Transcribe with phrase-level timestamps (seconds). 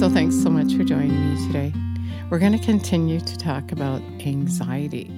[0.00, 1.74] so thanks so much for joining me today.
[2.30, 5.12] We're going to continue to talk about anxiety,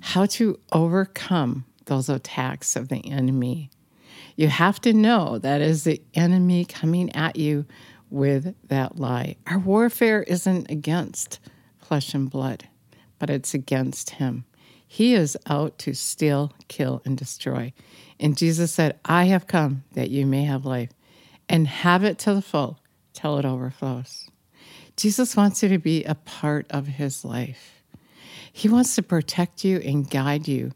[0.00, 3.70] how to overcome those attacks of the enemy.
[4.34, 7.66] You have to know that is the enemy coming at you
[8.10, 9.36] with that lie.
[9.46, 11.38] Our warfare isn't against
[11.78, 12.66] flesh and blood,
[13.20, 14.44] but it's against him.
[14.88, 17.72] He is out to steal, kill, and destroy.
[18.18, 20.90] And Jesus said, I have come that you may have life
[21.48, 22.79] and have it to the full
[23.20, 24.28] till it overflows.
[24.96, 27.82] Jesus wants you to be a part of his life.
[28.52, 30.72] He wants to protect you and guide you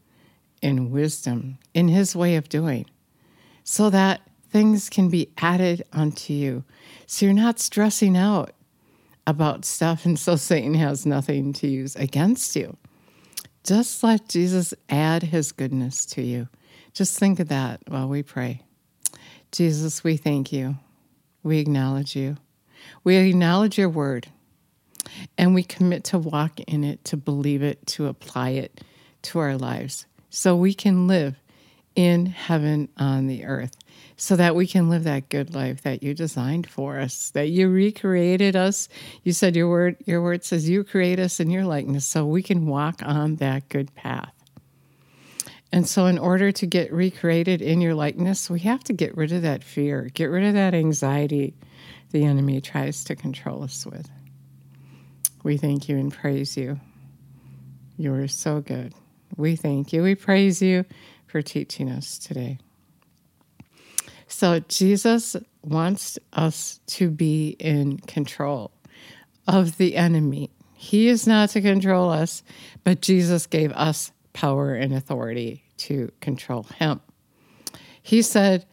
[0.61, 2.85] in wisdom, in his way of doing,
[3.63, 6.63] so that things can be added unto you.
[7.05, 8.51] So you're not stressing out
[9.27, 12.77] about stuff, and so Satan has nothing to use against you.
[13.63, 16.47] Just let Jesus add his goodness to you.
[16.93, 18.61] Just think of that while we pray.
[19.51, 20.77] Jesus, we thank you.
[21.45, 22.37] We acknowledge you.
[23.03, 24.29] We acknowledge your word
[25.37, 28.81] and we commit to walk in it, to believe it, to apply it
[29.21, 31.35] to our lives so we can live
[31.95, 33.77] in heaven on the earth,
[34.17, 37.69] so that we can live that good life that you designed for us, that you
[37.69, 38.89] recreated us.
[39.23, 42.41] You said your word, your word says you create us in your likeness so we
[42.41, 44.34] can walk on that good path.
[45.71, 49.31] And so, in order to get recreated in your likeness, we have to get rid
[49.31, 51.53] of that fear, get rid of that anxiety
[52.11, 54.09] the enemy tries to control us with.
[55.43, 56.79] We thank you and praise you.
[57.97, 58.93] You are so good.
[59.35, 60.01] We thank you.
[60.01, 60.85] We praise you
[61.27, 62.59] for teaching us today.
[64.27, 68.71] So, Jesus wants us to be in control
[69.47, 70.51] of the enemy.
[70.73, 72.43] He is not to control us,
[72.83, 77.01] but Jesus gave us power and authority to control him.
[78.03, 78.65] He said,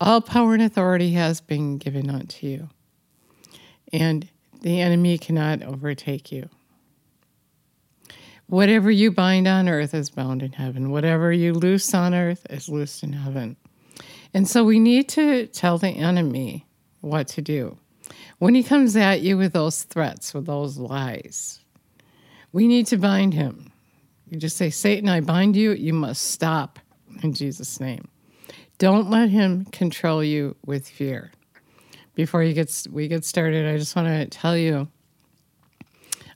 [0.00, 2.68] All power and authority has been given unto you,
[3.92, 4.28] and
[4.60, 6.48] the enemy cannot overtake you.
[8.46, 10.92] Whatever you bind on earth is bound in heaven.
[10.92, 13.56] Whatever you loose on earth is loosed in heaven.
[14.32, 16.66] And so we need to tell the enemy
[17.00, 17.76] what to do.
[18.38, 21.60] When he comes at you with those threats, with those lies,
[22.52, 23.72] we need to bind him.
[24.28, 25.72] You just say, Satan, I bind you.
[25.72, 26.78] You must stop
[27.22, 28.08] in Jesus' name.
[28.78, 31.32] Don't let him control you with fear.
[32.14, 34.88] Before you get, we get started, I just want to tell you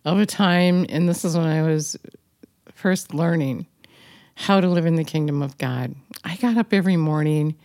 [0.05, 1.97] of a time, and this is when I was
[2.75, 3.67] first learning
[4.35, 5.95] how to live in the kingdom of God.
[6.25, 7.57] I got up every morning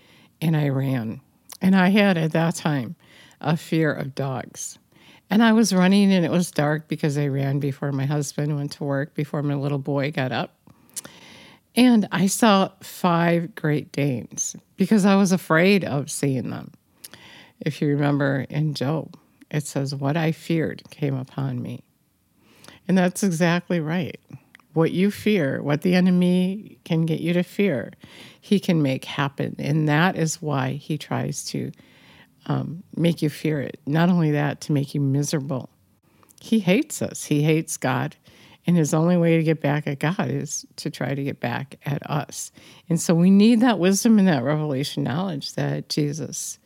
[0.41, 1.21] and I ran.
[1.61, 2.95] And I had at that time
[3.39, 4.77] a fear of dogs.
[5.29, 8.73] And I was running and it was dark because I ran before my husband went
[8.73, 10.55] to work, before my little boy got up.
[11.75, 16.71] And I saw five Great Danes because I was afraid of seeing them.
[17.59, 19.17] If you remember in Job,
[19.51, 21.83] it says, What I feared came upon me.
[22.87, 24.19] And that's exactly right.
[24.73, 27.91] What you fear, what the enemy can get you to fear,
[28.39, 29.55] he can make happen.
[29.57, 31.71] And that is why he tries to
[32.45, 33.79] um, make you fear it.
[33.85, 35.69] Not only that, to make you miserable.
[36.39, 38.15] He hates us, he hates God.
[38.67, 41.75] And his only way to get back at God is to try to get back
[41.85, 42.51] at us.
[42.89, 46.57] And so we need that wisdom and that revelation knowledge that Jesus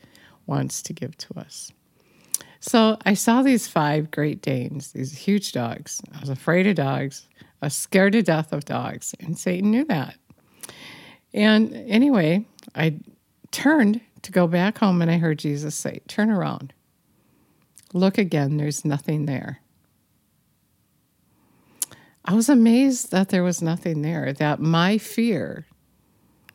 [0.46, 1.74] wants to give to us.
[2.62, 6.02] So I saw these five Great Danes, these huge dogs.
[6.14, 7.28] I was afraid of dogs.
[7.62, 9.14] I was scared to death of dogs.
[9.20, 10.16] And Satan knew that.
[11.34, 13.00] And anyway, I
[13.52, 16.74] turned to go back home and I heard Jesus say, Turn around.
[17.94, 19.62] Look again, there's nothing there.
[22.26, 25.66] I was amazed that there was nothing there, that my fear,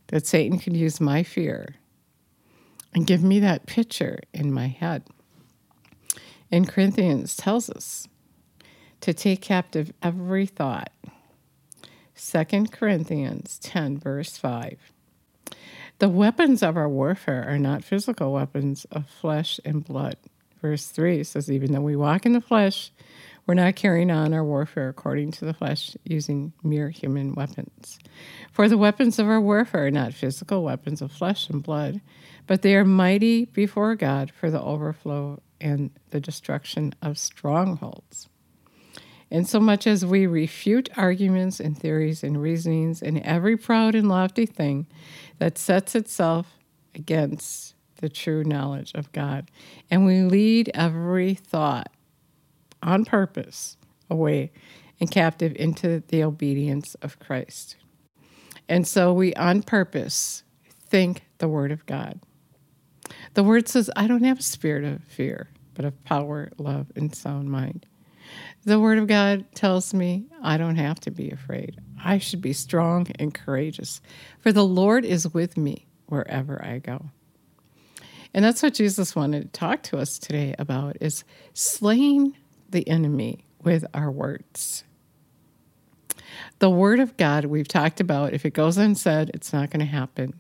[0.08, 1.74] that Satan could use my fear
[2.94, 5.02] and give me that picture in my head.
[6.50, 8.06] In Corinthians tells us
[9.00, 10.92] to take captive every thought.
[12.16, 14.78] 2 Corinthians 10, verse 5.
[16.00, 20.16] The weapons of our warfare are not physical weapons of flesh and blood.
[20.60, 22.90] Verse 3 says, Even though we walk in the flesh,
[23.46, 27.98] we're not carrying on our warfare according to the flesh using mere human weapons.
[28.50, 32.00] For the weapons of our warfare are not physical weapons of flesh and blood,
[32.46, 38.28] but they are mighty before God for the overflow and the destruction of strongholds.
[39.30, 44.08] And so much as we refute arguments and theories and reasonings and every proud and
[44.08, 44.86] lofty thing
[45.38, 46.58] that sets itself
[46.94, 49.50] against the true knowledge of God,
[49.90, 51.90] and we lead every thought
[52.82, 53.76] on purpose
[54.10, 54.52] away
[55.00, 57.76] and captive into the obedience of Christ.
[58.68, 60.44] And so we on purpose
[60.88, 62.20] think the Word of God.
[63.34, 65.50] The Word says, I don't have a spirit of fear.
[65.74, 67.86] but of power, love, and sound mind.
[68.64, 71.80] The Word of God tells me I don't have to be afraid.
[72.02, 74.00] I should be strong and courageous,
[74.40, 77.10] for the Lord is with me wherever I go.
[78.34, 82.36] And that's what Jesus wanted to talk to us today about is slaying
[82.68, 84.84] the enemy with our words.
[86.58, 89.86] The word of God we've talked about, if it goes unsaid, it's not going to
[89.86, 90.34] happen.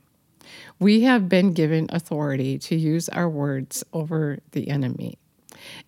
[0.78, 5.18] We have been given authority to use our words over the enemy.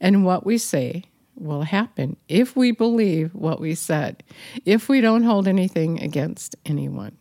[0.01, 1.05] And what we say
[1.37, 4.23] will happen if we believe what we said,
[4.65, 7.17] if we don't hold anything against anyone.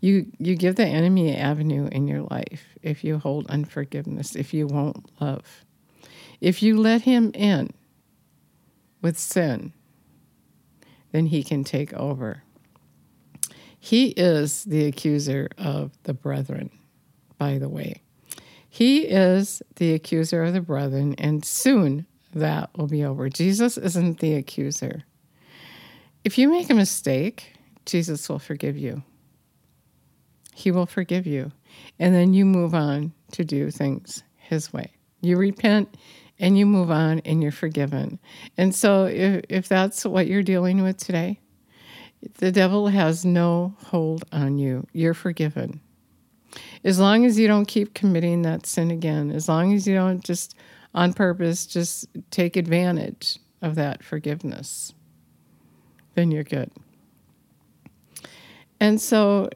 [0.00, 4.66] You, you give the enemy avenue in your life if you hold unforgiveness, if you
[4.66, 5.64] won't love.
[6.40, 7.70] If you let him in
[9.02, 9.72] with sin,
[11.12, 12.44] then he can take over.
[13.78, 16.70] He is the accuser of the brethren,
[17.38, 18.02] by the way.
[18.68, 23.28] He is the accuser of the brethren, and soon that will be over.
[23.28, 25.04] Jesus isn't the accuser.
[26.24, 27.54] If you make a mistake,
[27.86, 29.02] Jesus will forgive you.
[30.54, 31.52] He will forgive you.
[31.98, 34.92] And then you move on to do things His way.
[35.22, 35.96] You repent
[36.38, 38.18] and you move on and you're forgiven.
[38.56, 41.40] And so, if, if that's what you're dealing with today,
[42.38, 44.86] the devil has no hold on you.
[44.92, 45.80] You're forgiven.
[46.84, 50.24] As long as you don't keep committing that sin again, as long as you don't
[50.24, 50.54] just
[50.94, 54.94] on purpose just take advantage of that forgiveness,
[56.14, 56.70] then you're good.
[58.80, 59.50] And so,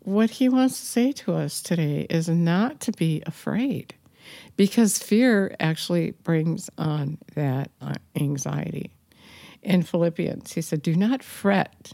[0.00, 3.94] what he wants to say to us today is not to be afraid
[4.56, 8.90] because fear actually brings on that uh, anxiety.
[9.62, 11.92] In Philippians, he said, Do not fret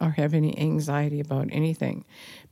[0.00, 2.04] or have any anxiety about anything,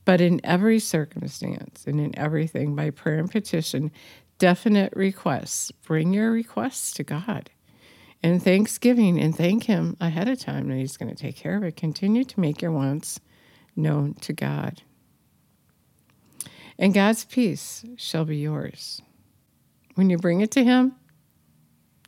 [0.05, 3.91] but in every circumstance and in everything, by prayer and petition,
[4.39, 5.71] definite requests.
[5.71, 7.51] Bring your requests to God
[8.23, 11.63] and thanksgiving and thank Him ahead of time that He's going to take care of
[11.63, 11.75] it.
[11.75, 13.19] Continue to make your wants
[13.75, 14.81] known to God.
[16.77, 19.01] And God's peace shall be yours.
[19.95, 20.95] When you bring it to Him,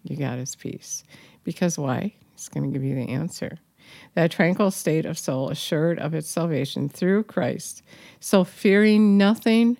[0.04, 1.04] you got His peace.
[1.44, 2.16] Because why?
[2.31, 3.60] He's going to give you the answer.
[4.16, 7.84] That tranquil state of soul, assured of its salvation through Christ,
[8.22, 9.77] so fearing nothing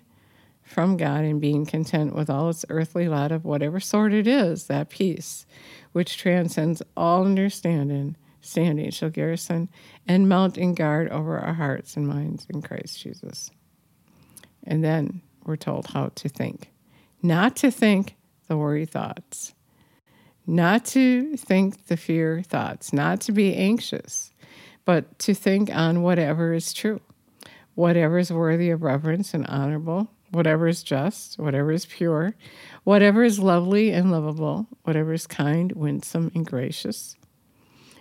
[0.62, 4.66] from God and being content with all its earthly lot of whatever sort it is,
[4.66, 5.46] that peace
[5.92, 9.68] which transcends all understanding, standing shall garrison
[10.08, 13.50] and mount in guard over our hearts and minds in Christ Jesus.
[14.64, 16.70] And then we're told how to think.
[17.22, 18.16] Not to think
[18.48, 19.54] the worry thoughts,
[20.46, 24.32] not to think the fear thoughts, not to be anxious,
[24.84, 27.00] but to think on whatever is true,
[27.74, 32.34] whatever is worthy of reverence and honorable, whatever is just, whatever is pure,
[32.84, 37.16] whatever is lovely and lovable, whatever is kind, winsome, and gracious.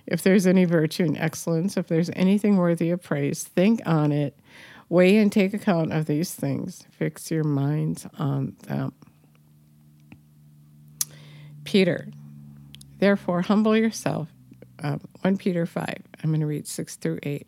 [0.07, 4.37] If there's any virtue and excellence, if there's anything worthy of praise, think on it.
[4.89, 6.83] Weigh and take account of these things.
[6.91, 8.93] Fix your minds on them.
[11.63, 12.07] Peter,
[12.97, 14.29] therefore, humble yourself.
[14.83, 15.85] Um, 1 Peter 5,
[16.23, 17.47] I'm going to read 6 through 8.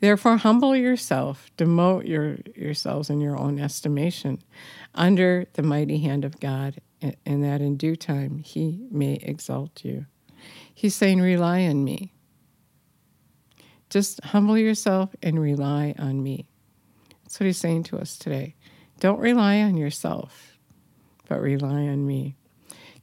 [0.00, 4.40] Therefore, humble yourself, demote your, yourselves in your own estimation
[4.94, 10.06] under the mighty hand of God, and that in due time he may exalt you.
[10.72, 12.12] He's saying, rely on me.
[13.90, 16.48] Just humble yourself and rely on me.
[17.24, 18.54] That's what he's saying to us today.
[19.00, 20.58] Don't rely on yourself,
[21.28, 22.36] but rely on me.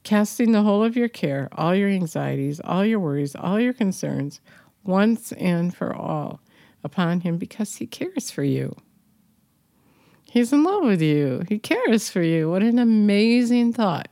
[0.02, 4.40] Casting the whole of your care, all your anxieties, all your worries, all your concerns,
[4.84, 6.40] once and for all
[6.86, 8.74] upon him because he cares for you.
[10.24, 11.42] He's in love with you.
[11.48, 12.50] He cares for you.
[12.50, 14.08] What an amazing thought.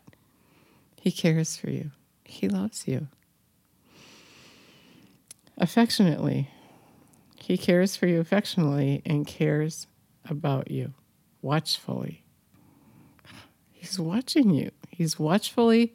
[1.00, 1.90] He cares for you.
[2.24, 3.08] He loves you.
[5.56, 6.50] Affectionately.
[7.36, 9.86] He cares for you affectionately and cares
[10.28, 10.94] about you
[11.42, 12.24] watchfully.
[13.70, 14.70] He's watching you.
[14.88, 15.94] He's watchfully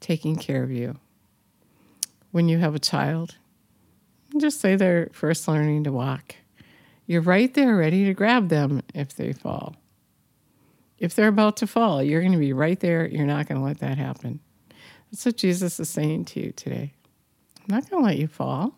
[0.00, 0.96] taking care of you.
[2.30, 3.36] When you have a child,
[4.38, 6.34] just say they're first learning to walk.
[7.06, 9.76] You're right there ready to grab them if they fall.
[10.98, 13.06] If they're about to fall, you're going to be right there.
[13.06, 14.40] You're not going to let that happen.
[15.10, 16.92] That's what Jesus is saying to you today.
[17.60, 18.74] I'm not going to let you fall.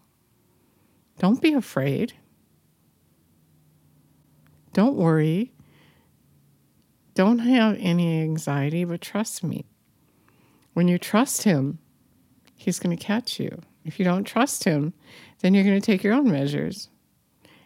[1.18, 2.12] Don't be afraid.
[4.72, 5.52] Don't worry.
[7.14, 9.64] Don't have any anxiety, but trust me.
[10.74, 11.78] When you trust Him,
[12.54, 13.62] He's going to catch you.
[13.88, 14.92] If you don't trust Him,
[15.40, 16.90] then you're going to take your own measures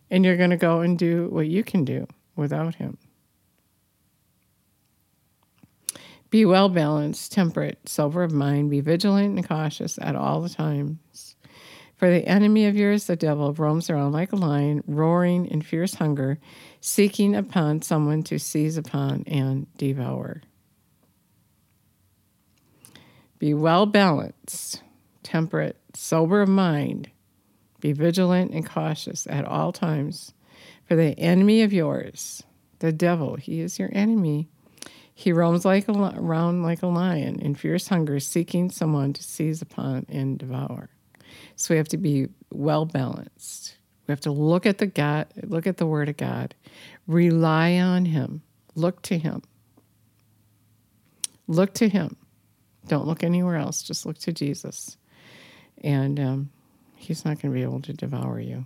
[0.08, 2.96] and you're going to go and do what you can do without Him.
[6.30, 11.34] Be well balanced, temperate, sober of mind, be vigilant and cautious at all the times.
[11.96, 15.94] For the enemy of yours, the devil, roams around like a lion, roaring in fierce
[15.94, 16.38] hunger,
[16.80, 20.40] seeking upon someone to seize upon and devour.
[23.40, 24.82] Be well balanced,
[25.22, 27.10] temperate, sober of mind,
[27.80, 30.32] be vigilant and cautious at all times.
[30.86, 32.42] For the enemy of yours,
[32.80, 34.48] the devil, he is your enemy
[35.14, 39.62] he roams like a, around like a lion in fierce hunger, seeking someone to seize
[39.62, 40.90] upon and devour.
[41.56, 43.76] So we have to be well balanced.
[44.06, 46.54] We have to look at the God, look at the Word of God,
[47.06, 48.42] rely on Him,
[48.74, 49.42] look to Him.
[51.46, 52.16] Look to Him.
[52.86, 53.82] Don't look anywhere else.
[53.82, 54.96] Just look to Jesus,
[55.82, 56.50] and um,
[57.02, 58.64] He's not going to be able to devour you.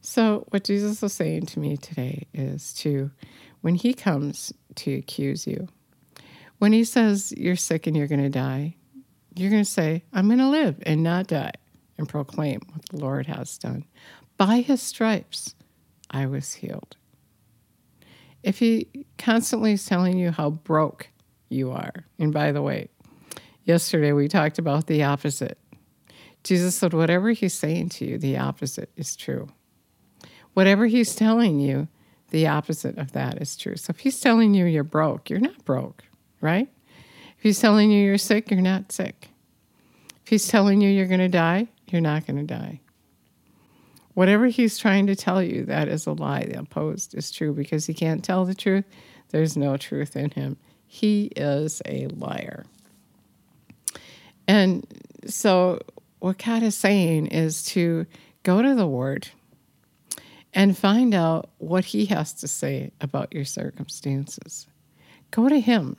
[0.00, 3.10] So, what Jesus is saying to me today is to,
[3.60, 5.68] when he comes to accuse you,
[6.58, 8.76] when he says you're sick and you're going to die,
[9.34, 11.52] you're going to say, I'm going to live and not die
[11.98, 13.84] and proclaim what the Lord has done.
[14.38, 15.54] By his stripes,
[16.10, 16.96] I was healed.
[18.42, 21.08] If he constantly is telling you how broke
[21.48, 22.88] you are, and by the way,
[23.64, 25.58] yesterday we talked about the opposite.
[26.44, 29.48] Jesus said, whatever he's saying to you, the opposite is true.
[30.54, 31.88] Whatever he's telling you,
[32.30, 33.76] the opposite of that is true.
[33.76, 36.04] So if he's telling you you're broke, you're not broke,
[36.40, 36.68] right?
[37.36, 39.28] If he's telling you you're sick, you're not sick.
[40.22, 42.80] If he's telling you you're going to die, you're not going to die.
[44.14, 46.44] Whatever he's trying to tell you, that is a lie.
[46.44, 48.84] The opposed is true because he can't tell the truth.
[49.28, 50.56] There's no truth in him.
[50.96, 52.64] He is a liar.
[54.48, 54.86] And
[55.26, 55.80] so,
[56.20, 58.06] what God is saying is to
[58.44, 59.28] go to the Word
[60.54, 64.68] and find out what he has to say about your circumstances.
[65.30, 65.98] Go to him.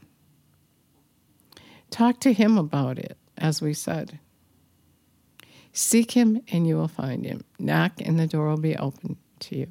[1.92, 4.18] Talk to him about it, as we said.
[5.74, 7.44] Seek him and you will find him.
[7.60, 9.68] Knock and the door will be open to you.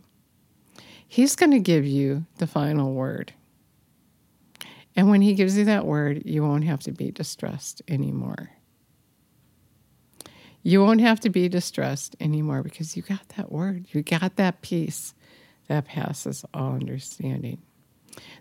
[1.08, 3.32] He's going to give you the final word.
[4.96, 8.50] And when he gives you that word, you won't have to be distressed anymore.
[10.62, 13.86] You won't have to be distressed anymore because you got that word.
[13.92, 15.14] You got that peace
[15.68, 17.62] that passes all understanding.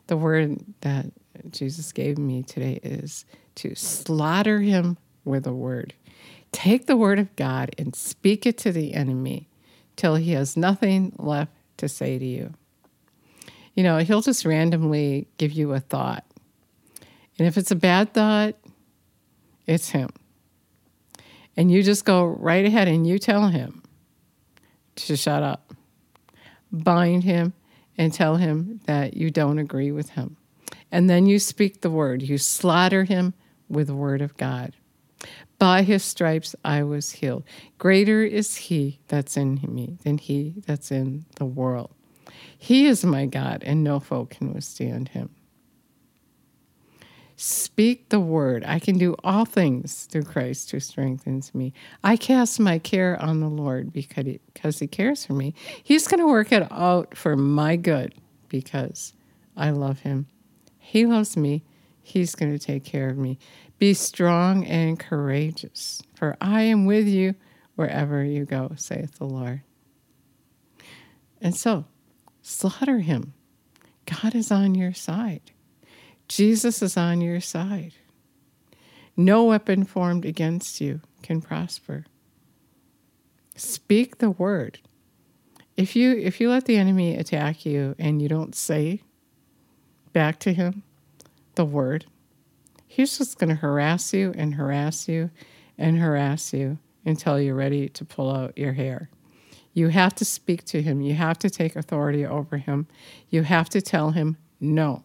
[0.08, 1.08] The word that
[1.52, 5.94] Jesus gave me today is to slaughter him with a word.
[6.52, 9.50] Take the word of God and speak it to the enemy
[9.96, 12.54] till he has nothing left to say to you.
[13.74, 16.24] You know, he'll just randomly give you a thought.
[17.38, 18.56] And if it's a bad thought,
[19.66, 20.10] it's him.
[21.58, 23.84] And you just go right ahead and you tell him
[24.96, 25.74] to shut up.
[26.72, 27.54] Bind him
[27.98, 30.38] and tell him that you don't agree with him.
[30.92, 32.22] And then you speak the word.
[32.22, 33.34] You slaughter him
[33.70, 34.74] with the word of God.
[35.58, 37.44] By his stripes I was healed.
[37.78, 41.92] Greater is he that's in me than he that's in the world.
[42.58, 45.30] He is my God, and no foe can withstand him.
[47.38, 48.64] Speak the word.
[48.66, 51.74] I can do all things through Christ who strengthens me.
[52.04, 55.54] I cast my care on the Lord because he, because he cares for me.
[55.84, 58.16] He's going to work it out for my good
[58.48, 59.14] because
[59.58, 60.28] I love him.
[60.78, 61.64] He loves me.
[62.02, 63.38] He's going to take care of me.
[63.80, 67.36] Be strong and courageous, for I am with you
[67.76, 69.62] wherever you go, saith the Lord.
[71.42, 71.86] And so,
[72.42, 73.34] slaughter him.
[74.06, 75.52] God is on your side.
[76.28, 77.94] Jesus is on your side.
[79.18, 82.06] No weapon formed against you can prosper.
[83.56, 84.80] Speak the word.
[85.78, 89.02] If you if you let the enemy attack you and you don't say
[90.14, 90.84] back to him
[91.56, 92.06] the word,
[92.88, 95.30] he's just going to harass you and harass you
[95.78, 99.10] and harass you until you're ready to pull out your hair.
[99.74, 101.02] You have to speak to him.
[101.02, 102.88] You have to take authority over him.
[103.30, 105.04] You have to tell him no.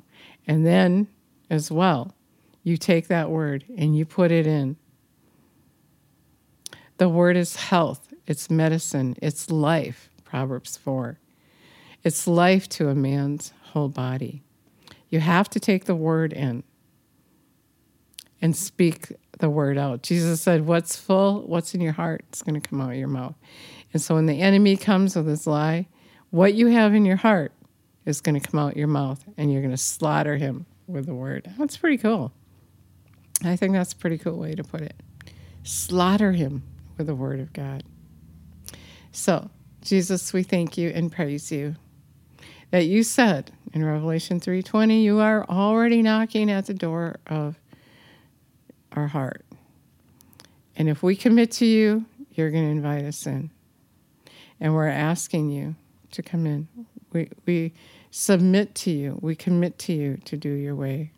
[0.51, 1.07] And then,
[1.49, 2.13] as well,
[2.65, 4.75] you take that word and you put it in.
[6.97, 11.21] The word is health, it's medicine, it's life, Proverbs 4.
[12.03, 14.43] It's life to a man's whole body.
[15.09, 16.65] You have to take the word in
[18.43, 20.03] and speak the word out.
[20.03, 23.07] Jesus said, What's full, what's in your heart, it's going to come out of your
[23.07, 23.37] mouth.
[23.93, 25.87] And so when the enemy comes with his lie,
[26.31, 27.53] what you have in your heart
[28.05, 31.15] is going to come out your mouth and you're going to slaughter him with the
[31.15, 31.53] word.
[31.59, 32.33] That's pretty cool.
[33.45, 34.95] I think that's a pretty cool way to put it.
[35.63, 36.63] Slaughter him
[36.99, 37.85] with the word of God.
[39.13, 39.51] So,
[39.83, 41.77] Jesus, we thank you and praise you
[42.71, 47.59] that you said in Revelation 3:20, you are already knocking at the door of
[48.93, 49.45] our heart.
[50.77, 53.51] And if we commit to you, you're going to invite us in.
[54.61, 55.75] And we're asking you
[56.13, 56.69] to come in.
[57.13, 57.75] We, we
[58.11, 59.19] submit to you.
[59.21, 61.13] We commit to you to do your way.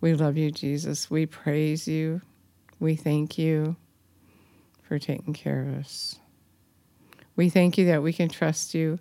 [0.00, 1.10] We love you, Jesus.
[1.10, 2.20] We praise you.
[2.78, 3.76] We thank you
[4.82, 6.16] for taking care of us.
[7.36, 8.98] We thank you that we can trust you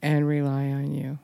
[0.00, 1.18] and rely on you.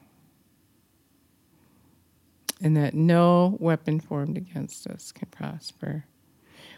[2.60, 6.04] And that no weapon formed against us can prosper.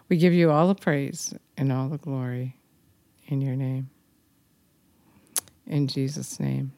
[0.09, 2.57] We give you all the praise and all the glory
[3.27, 3.91] in your name.
[5.67, 6.73] In Jesus' name.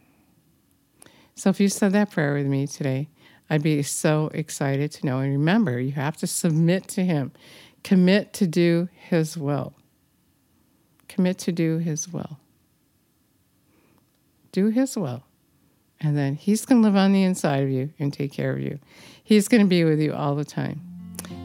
[1.35, 3.09] So if you said that prayer with me today,
[3.49, 5.19] I'd be so excited to know.
[5.19, 7.33] And remember, you have to submit to Him,
[7.85, 9.75] commit to do His will.
[11.09, 12.38] Commit to do His will.
[14.52, 15.25] Do His will.
[16.00, 18.61] And then He's going to live on the inside of you and take care of
[18.61, 18.78] you.
[19.23, 20.81] He's going to be with you all the time.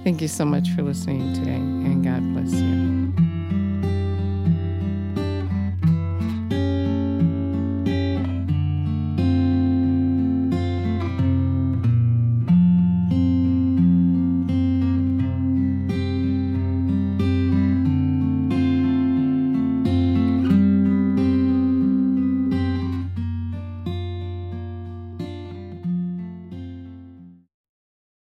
[0.04, 2.91] Thank you so much for listening today, and God bless you.